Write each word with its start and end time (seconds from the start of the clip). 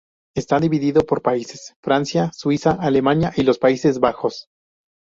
Está 0.35 0.59
dividido 0.59 1.05
por 1.05 1.21
países: 1.21 1.75
Francia, 1.83 2.31
Suiza, 2.33 2.71
Alemania 2.71 3.33
y 3.35 3.43
los 3.43 3.59
Países 3.59 3.99
Bajos. 3.99 4.47